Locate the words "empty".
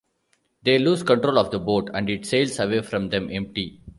3.31-3.81